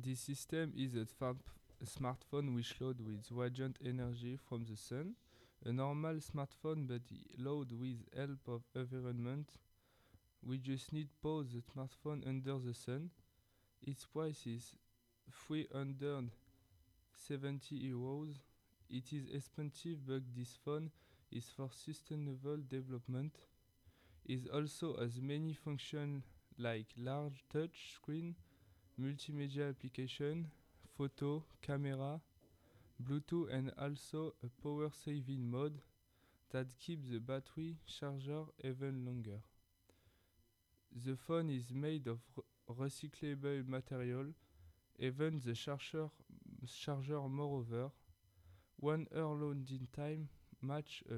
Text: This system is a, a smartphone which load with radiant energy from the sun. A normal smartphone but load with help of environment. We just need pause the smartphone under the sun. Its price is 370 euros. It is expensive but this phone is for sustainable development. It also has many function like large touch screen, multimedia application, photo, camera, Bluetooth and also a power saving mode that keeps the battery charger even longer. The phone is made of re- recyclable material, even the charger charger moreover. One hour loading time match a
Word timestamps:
This 0.00 0.20
system 0.20 0.72
is 0.76 0.94
a, 0.94 1.08
a 1.20 1.84
smartphone 1.84 2.54
which 2.54 2.80
load 2.80 3.00
with 3.00 3.32
radiant 3.32 3.78
energy 3.84 4.36
from 4.48 4.64
the 4.64 4.76
sun. 4.76 5.16
A 5.64 5.72
normal 5.72 6.20
smartphone 6.20 6.86
but 6.86 7.02
load 7.36 7.72
with 7.72 8.06
help 8.16 8.46
of 8.46 8.62
environment. 8.76 9.58
We 10.40 10.58
just 10.58 10.92
need 10.92 11.08
pause 11.20 11.48
the 11.52 11.62
smartphone 11.62 12.24
under 12.28 12.60
the 12.60 12.74
sun. 12.74 13.10
Its 13.82 14.04
price 14.04 14.46
is 14.46 14.76
370 15.48 16.30
euros. 17.92 18.38
It 18.88 19.12
is 19.12 19.26
expensive 19.34 20.06
but 20.06 20.22
this 20.32 20.56
phone 20.64 20.92
is 21.32 21.50
for 21.56 21.70
sustainable 21.72 22.58
development. 22.68 23.34
It 24.24 24.48
also 24.54 24.96
has 25.00 25.20
many 25.20 25.54
function 25.54 26.22
like 26.56 26.86
large 26.96 27.42
touch 27.52 27.94
screen, 27.94 28.36
multimedia 29.00 29.68
application, 29.70 30.50
photo, 30.96 31.44
camera, 31.62 32.20
Bluetooth 33.02 33.52
and 33.52 33.72
also 33.78 34.34
a 34.44 34.48
power 34.62 34.90
saving 34.90 35.50
mode 35.50 35.80
that 36.50 36.78
keeps 36.78 37.08
the 37.10 37.20
battery 37.20 37.76
charger 37.86 38.44
even 38.64 39.04
longer. 39.06 39.40
The 40.92 41.16
phone 41.16 41.48
is 41.48 41.72
made 41.72 42.06
of 42.08 42.20
re- 42.36 42.44
recyclable 42.68 43.66
material, 43.66 44.34
even 44.98 45.40
the 45.44 45.54
charger 45.54 46.10
charger 46.66 47.20
moreover. 47.28 47.90
One 48.78 49.06
hour 49.14 49.34
loading 49.36 49.86
time 49.92 50.28
match 50.60 51.02
a 51.02 51.06